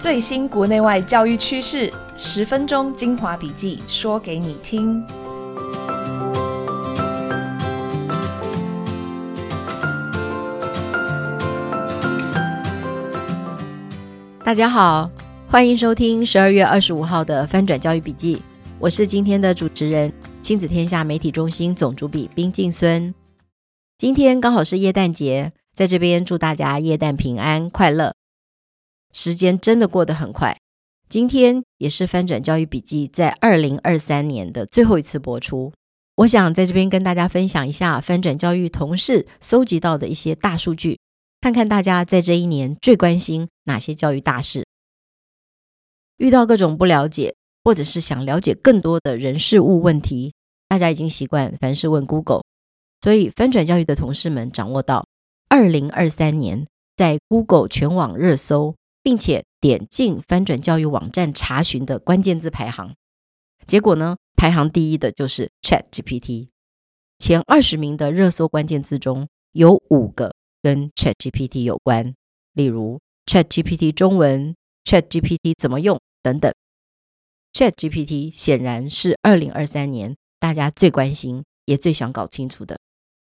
[0.00, 5.04] 最新国内外教育趋势，十分钟精华笔记，说给你听。
[14.42, 15.10] 大家好，
[15.46, 18.40] 欢迎收听十二月二十五号的翻转教育笔记。
[18.78, 20.10] 我是今天的主持人，
[20.40, 23.14] 亲子天下媒体中心总主笔冰静孙。
[23.98, 28.14] 今天刚好是耶诞节，在这边祝大家耶诞平安快乐。
[29.12, 30.56] 时间真的过得很快，
[31.08, 35.72] 今天也是翻转教育笔记在二零二三年的最后一次播出。
[36.16, 40.98] 我想在这边跟大家分享一下翻转教育同事搜集到的一些大数据，
[41.40, 44.66] 看看大家在这一年最关心哪些教育大事。
[46.18, 50.34] 遇到各种不了解，或者是想了解更多的人事物问题，
[50.68, 52.42] 大家已经习惯凡事问 Google，
[53.00, 55.06] 所以翻转教育的同事们掌握到
[55.48, 58.74] 二零二三年在 Google 全网热搜。
[59.02, 62.94] 并且点进翻转教育网站查询的关键字排行，
[63.66, 66.48] 结果呢，排行第一的就是 ChatGPT。
[67.18, 72.14] 前二十名的热搜关键字中有五个跟 ChatGPT 有关，
[72.54, 76.52] 例如 ChatGPT 中文、ChatGPT 怎么用等等。
[77.52, 82.78] ChatGPT 显然是二零二三年大家最关心也最想搞清楚的。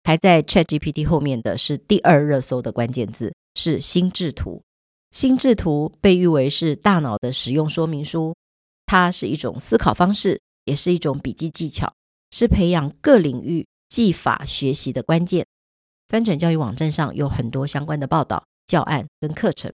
[0.03, 4.63] 排在 ChatGPT 后面的是第二热搜的关键字是心智图。
[5.11, 8.37] 心智图被誉为是大脑的使用说明书，
[8.87, 11.93] 它是一种思考方式，也是一种笔记技巧，
[12.31, 15.45] 是培养各领域技法学习的关键。
[16.09, 19.73] 翻转教育网站上有很多相关的报道、教案跟课程。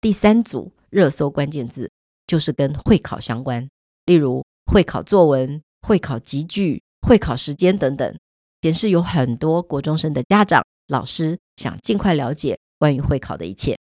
[0.00, 1.90] 第三组热搜关键字
[2.28, 3.68] 就是跟会考相关，
[4.06, 8.16] 例如会考作文、会考集句、会考时间等等，
[8.62, 13.76] 显示有很多国中生的家长、老师想尽快了解关于会考的一切。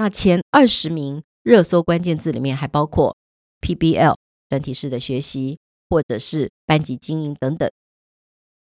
[0.00, 3.18] 那前二十名热搜关键字里面还包括
[3.60, 4.14] PBL
[4.48, 5.58] 专题式的学习，
[5.90, 7.70] 或者是班级经营等等。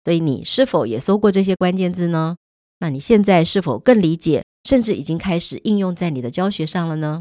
[0.04, 2.36] 所以你是否也搜过这些关键字呢？
[2.78, 7.20] 那你现在是否更理解，甚至已经开始应用在你的教学上了呢？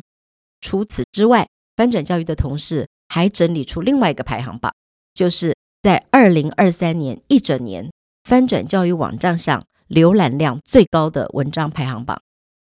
[0.61, 4.71] 除此之外，翻转教育的同事还整理出另外一个排行榜，
[5.13, 7.91] 就是在二零二三年一整年
[8.23, 12.21] 翻转教育网站上浏览量最高的文章排行榜。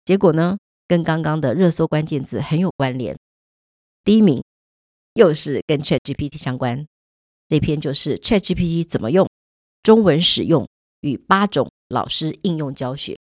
[0.05, 0.59] 结果呢？
[0.87, 3.17] 跟刚刚的热搜关键字很有关联。
[4.05, 4.43] 第一名
[5.15, 6.87] 又是跟 ChatGPT 相关，
[7.49, 9.27] 这篇就是 ChatGPT 怎么用
[9.83, 10.69] 中文使用
[11.01, 13.17] 与八种老师应用教学。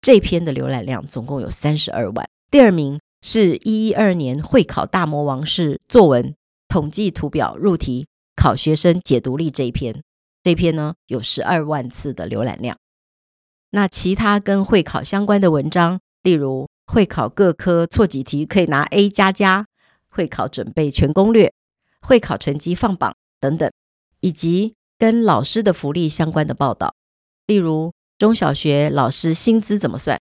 [0.00, 2.28] 这篇的浏览量总共有三十二万。
[2.50, 6.34] 第二名是一一二年会考大魔王式作文
[6.68, 10.02] 统计图表入题考学生解读力这一篇，
[10.42, 12.76] 这篇呢有十二万次的浏览量。
[13.70, 16.68] 那其他跟会考相关的文章，例如。
[16.90, 19.66] 会考各科错几题可以拿 A 加加，
[20.08, 21.52] 会考准备全攻略，
[22.00, 23.70] 会考成绩放榜等等，
[24.20, 26.94] 以及跟老师的福利相关的报道，
[27.46, 30.18] 例如中小学老师薪资怎么算，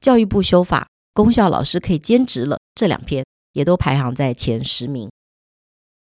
[0.00, 5.10] 教育部修法，公校老师可以兼职了，这两篇也都排行在前十名。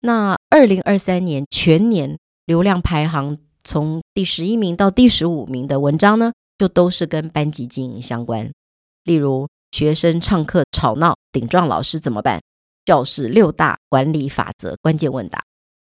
[0.01, 8.51] 那二零二三年全年流量排行从第十一名到第十五名的文章呢，就都是跟班级经营相关，
[9.05, 9.47] 例如。
[9.73, 12.39] 学生上课吵闹顶撞老师怎么办？
[12.85, 15.43] 教室六大管理法则关键问答，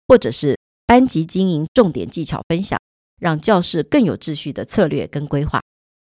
[0.09, 2.81] 或者是班级经营重点技巧分享，
[3.21, 5.61] 让教室更有秩序的策略跟规划。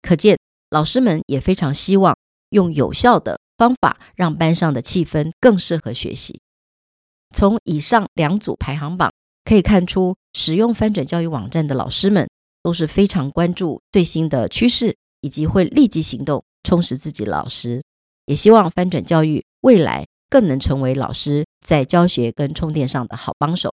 [0.01, 0.39] 可见
[0.69, 2.15] 老师们也非常希望
[2.51, 6.39] 用有效的方法，让班上的气氛更适合学习。
[7.35, 9.11] 从以上两组排行榜
[9.43, 12.29] 可以看出，使用翻转教育网站的老师们
[12.63, 16.45] 都是非常关注最新的趋势，以及会立即行动。
[16.67, 17.81] 充实自己老师，
[18.25, 23.73] 也希望翻转教育未来更能成为老师在教学跟充电上的好帮手。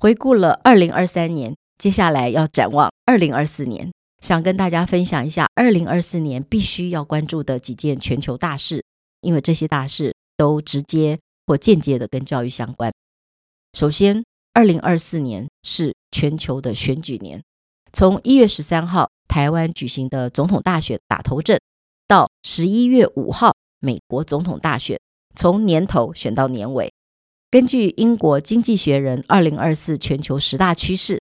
[0.00, 3.92] 回顾了二零二三年，接下来要展望二零二四年，
[4.22, 8.84] 想跟大家分享一下二零二四年必须要关注的几件全球大事，
[9.20, 12.92] 因为这些大事都直接或间接的跟教育相关。
[13.72, 14.24] 首先，
[14.54, 17.42] 二零二四年是全球的选举年，
[17.92, 21.58] 从一月十三号台湾举行的总统大选打头阵。
[22.08, 25.00] 到十一月五号，美国总统大选
[25.34, 26.92] 从年头选到年尾。
[27.50, 31.20] 根据英国《经济学人》二零二四全球十大趋势，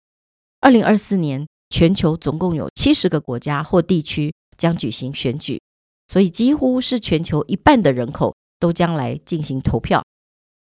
[0.60, 5.60] 二零二四年全球总共有七十个国家或地区将举行选举，
[6.08, 10.04] 所以几乎是全球一半的人口都将来进行投票。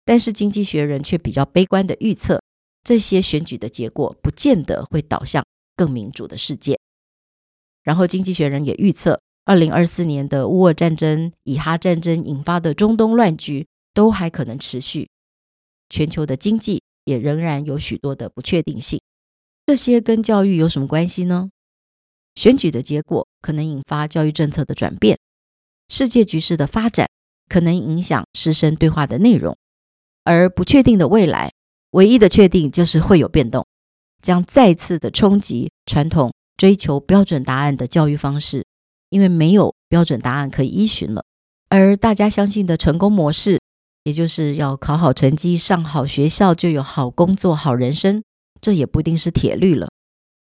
[0.06, 2.40] 但是《经济学人》却比较悲观地预测，
[2.84, 6.78] 这些选举的结果不见得会导向更民主的世界。
[7.82, 9.20] 然后，《经济学人》也预测。
[9.46, 15.08] 二零二四年的乌俄战争、以哈战争引发的中东乱局，都还可能持续，
[15.88, 19.00] 全球的经济也仍然有许多的不确定性。
[19.64, 21.50] 这些跟教育有什么关系呢？
[22.34, 25.16] 选举的结果可能引发教育政策的转变，
[25.88, 27.08] 世界局势的发展
[27.48, 29.56] 可能影响师生对话的内容，
[30.24, 31.52] 而不确定的未来，
[31.92, 33.64] 唯一的确定就是会有变动，
[34.20, 38.65] 将再次的冲击传统追求标准答案的教育方式，
[39.10, 41.24] 因为没有标准答案可以依循了。
[41.68, 43.60] 而大家相信的成功模式，
[44.04, 48.22] 也就是要考好成绩、上好学校就有好工作、好人生，
[48.60, 49.88] 这也不一定是铁律了。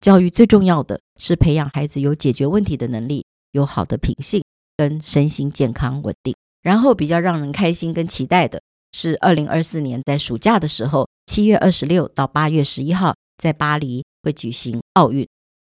[0.01, 4.43] 教育最重要的是培养孩子有解决问题的能力，有好的品性
[4.75, 6.35] 跟身心健康稳定。
[6.61, 8.61] 然后比较让人开心跟期待的
[8.91, 15.25] 是，二零二四年在暑假的时候，七月二十六到八月十一号在巴黎会举行奥运。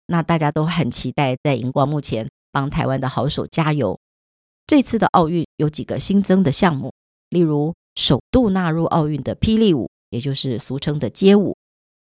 [0.08, 2.28] 那大家都很期待在荧光幕前
[2.58, 4.00] 帮台湾的好手加油。
[4.66, 6.92] 这次的奥运有几个新增的项目，
[7.30, 11.56] 例如首度纳入奥运的霹雳舞，也就是俗称的街舞，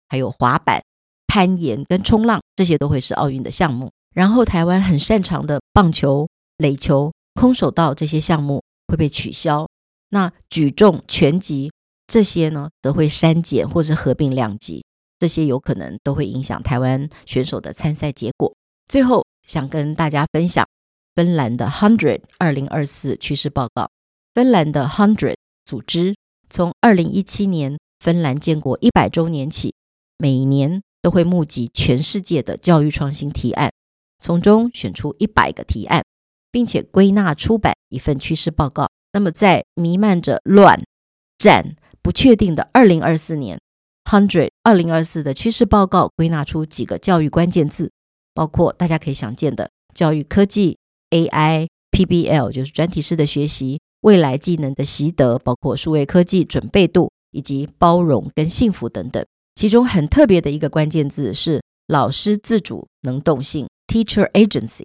[0.09, 0.83] 还有滑板。
[1.27, 6.27] 攀岩跟冲浪这些都会是奥运的项目，然后台湾很擅长的棒球、
[6.57, 9.69] 垒球、空手道这些项目会被取消。
[10.09, 11.71] 那举重、拳击
[12.07, 14.87] 这些呢，则会删减或者合并两级，
[15.19, 18.55] 这些有可能都会影响台湾选手的参赛结果。
[18.89, 20.67] 最后想跟大家分享
[21.15, 23.89] 芬兰的 Hundred 二零二四趋势报告。
[24.35, 26.15] 芬兰的 Hundred 组织
[26.51, 29.75] 从二零一七年芬兰建国一百周年起，
[30.19, 30.83] 每年。
[31.03, 33.71] 都会募集全世界的教育创新提案，
[34.19, 36.03] 从中选出一百个提案，
[36.51, 38.91] 并且归纳出版一份趋势报告。
[39.13, 40.83] 那么，在弥漫着乱、
[41.39, 43.61] 战、不确定的二零二四年
[44.11, 47.93] ，Hundred 二零二四的趋势报告归纳出几个教育关键字，
[48.37, 50.77] 包括大家可以想见的教育科技、
[51.09, 59.25] AI、PBL 就是专题式的学习、未来技能的习得，包括数位科技准备度以及包容跟幸福等等。
[59.55, 64.83] 其中很特别的一个关键字是老师自主能动性 （Teacher Agency），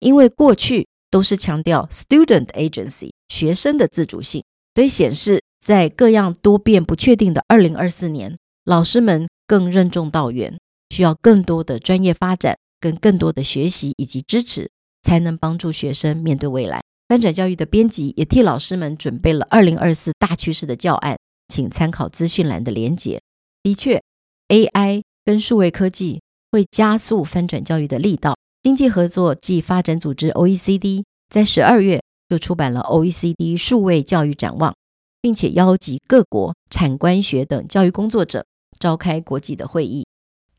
[0.00, 4.42] 因为过去都是强调 Student Agency（ 学生的自主性），
[4.74, 10.58] 所以显示在各样多变不确定的二零二四年，老师们更任重道远，
[10.88, 14.70] 需要更多的专业发展跟更多的学习以及支持，
[15.02, 16.80] 才能帮助学生面对未来。
[17.08, 21.18] 翻转教育的编辑也替老师们准备了二零二四大趋势的教案，
[21.48, 23.20] 请参考资讯栏的连结。
[23.62, 24.00] 的确
[24.48, 26.22] ，AI 跟数位科技
[26.52, 28.36] 会加速翻转教育的力道。
[28.62, 34.74] 经济合作暨发展组织 （OECD） 在十二月就出版了 OECD 数位教育展望，
[35.20, 38.46] 并且邀集各国产官学等教育工作者
[38.78, 40.06] 召开国际的会议。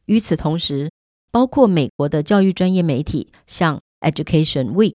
[0.05, 0.91] 与此同时，
[1.31, 4.93] 包括美国的教育专业媒体，像 Education Week、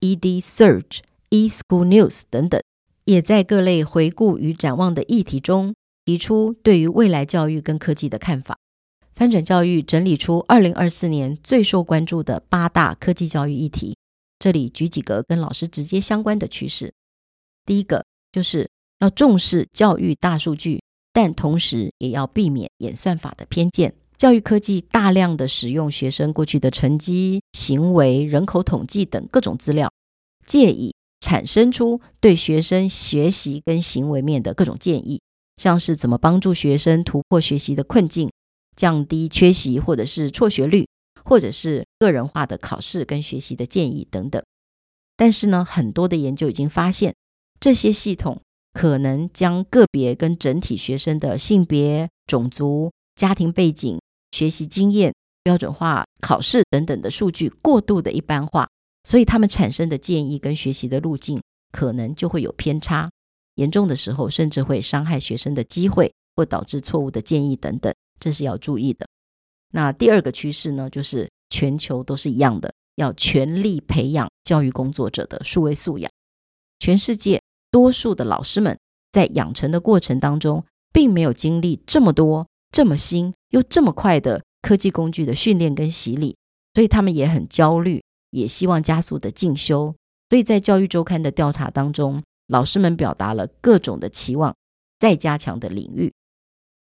[0.00, 1.00] Ed Search、
[1.30, 2.60] eSchool News 等等，
[3.04, 5.74] 也在各类回顾与展望的议题中。
[6.04, 8.56] 提出对于未来教育跟科技的看法，
[9.16, 13.96] 翻转教育整理出二零二四年最受关注的八大科技教育议题。
[14.38, 16.94] 这里举几个跟老师直接相关的趋势。
[17.64, 20.80] 第一个就是要重视教育大数据，
[21.12, 23.92] 但同时也要避免演算法的偏见。
[24.16, 29.92] 教育科技大量的使用学生过去的成绩、行为、人口统计等各种资料，
[30.46, 35.20] 借以产生出对学生学习跟行为面的各种建议。
[35.56, 38.30] 像是怎么帮助学生突破学习的困境，
[38.74, 40.86] 降低缺席或者是辍学率，
[41.24, 44.42] 或者是个人化的考试跟学习的建议等等。
[45.16, 47.14] 但是呢，很多的研究已经发现，
[47.58, 48.40] 这些系统
[48.74, 53.98] 可能将个别跟整体学生的性别、种族、家庭背景、
[54.36, 58.68] 学习经验、标准化考试等等的数据过度的一般化，
[59.04, 61.40] 所以他们产生的建议跟学习的路径
[61.72, 63.08] 可能就会有偏差。
[63.54, 69.06] 严重的时候，甚至会伤害学生的机会，或导致错误的建议等等，这是要注意的。
[69.72, 76.10] 那第二个趋势呢，就是全球都是一样的，要全力培养教育工作者的数位素养。
[76.78, 77.40] 全世界
[77.70, 78.78] 多数的老师们
[79.12, 80.62] 在养成的过程当中，
[80.92, 86.36] 并没有经历这么多、这么新又这么快的科技工具的训练跟洗礼，
[86.74, 89.94] 所以他们也很焦虑，也希望加速的进修。
[90.28, 94.54] 所以在教育周刊的调查当中，老师们表达了各种的期望，
[94.98, 96.12] 再加强的领域，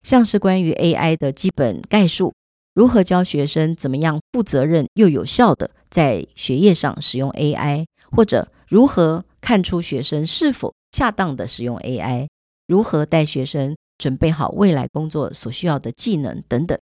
[0.01, 2.33] 像是关于 AI 的基本概述，
[2.73, 12.29] 如何教学生怎么样负责任又有效的在学业上使用 AI，或者如何看出学生是否恰当的使用 AI，
[12.65, 16.79] 如何带学生准备好未来工作所需要的技能等等，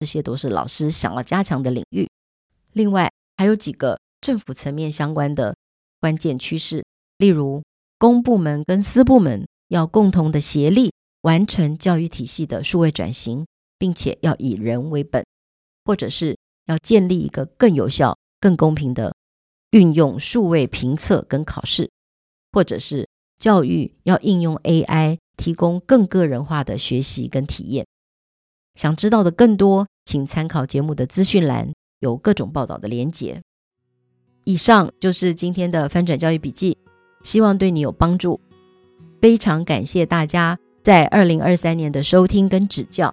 [0.00, 2.08] 这些都是老师想要加强的领域。
[2.72, 5.56] 另外，还有几个政府层面相关的
[6.00, 6.84] 关键趋势，
[7.18, 7.62] 例如。
[7.98, 13.46] 公部门跟私部门要共同的协力完成教育体系的数位转型，
[13.78, 15.24] 并且要以人为本，
[15.84, 19.14] 或者是要建立一个更有效、更公平的
[19.70, 21.92] 运用数位评测跟考试，
[22.50, 27.84] 或者是教育要应用 AI，提供更个人化的学习跟体验。
[28.76, 33.42] 想知道的更多，请参考节目的资讯栏，有各种报道的连结。
[34.44, 36.78] 以上就是今天的翻转教育笔记，
[37.24, 38.40] 希望对你有帮助。
[39.20, 43.12] 非常感谢大家在二零二三年的收听跟指教。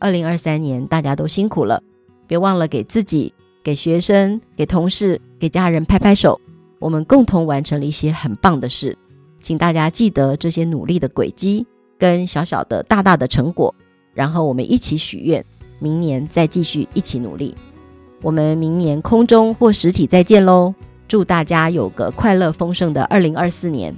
[0.00, 1.80] 二零二三年大家都辛苦了，
[2.26, 6.40] 别忘了给自己、给学生、给同事、给家人拍拍手。
[6.80, 8.98] 我们共同完成了一些很棒的事，
[9.40, 11.66] 请大家记得这些努力的轨迹
[11.98, 13.74] 跟小小的、大大的成果，
[14.14, 15.44] 然后我们一起许愿，
[15.78, 17.54] 明年再继续一起努力。
[18.22, 20.74] 我们明年空中或实体再见喽！
[21.08, 23.94] 祝大家有个快乐丰盛的二零二四年。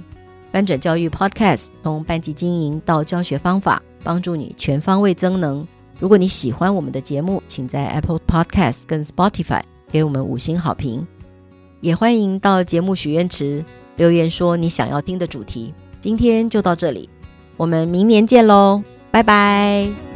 [0.51, 5.67] 翻转教育 Podcast 从班级经营到教学方法，帮助你全方位增能。
[5.99, 11.05] 如果你喜欢我们的节目，请在 Apple Podcast 跟 Spotify 给我们五星好评。
[11.81, 13.63] 也欢迎到节目许愿池
[13.95, 15.73] 留言说你想要听的主题。
[16.01, 17.09] 今天就到这里，
[17.57, 20.12] 我们明年见喽，拜拜。